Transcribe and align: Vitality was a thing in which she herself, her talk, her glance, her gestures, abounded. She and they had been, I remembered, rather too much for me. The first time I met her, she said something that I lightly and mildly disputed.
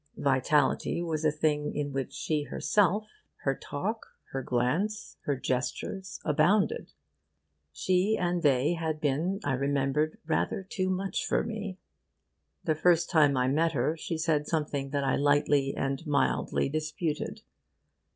Vitality 0.17 1.03
was 1.03 1.23
a 1.23 1.31
thing 1.31 1.75
in 1.75 1.91
which 1.93 2.11
she 2.11 2.45
herself, 2.45 3.05
her 3.43 3.53
talk, 3.53 4.07
her 4.31 4.41
glance, 4.41 5.17
her 5.25 5.35
gestures, 5.35 6.19
abounded. 6.25 6.91
She 7.71 8.17
and 8.17 8.41
they 8.41 8.73
had 8.73 8.99
been, 8.99 9.39
I 9.43 9.53
remembered, 9.53 10.17
rather 10.25 10.63
too 10.67 10.89
much 10.89 11.23
for 11.23 11.43
me. 11.43 11.77
The 12.63 12.73
first 12.73 13.11
time 13.11 13.37
I 13.37 13.47
met 13.47 13.73
her, 13.73 13.95
she 13.95 14.17
said 14.17 14.47
something 14.47 14.89
that 14.89 15.03
I 15.03 15.17
lightly 15.17 15.75
and 15.75 16.03
mildly 16.07 16.67
disputed. 16.67 17.43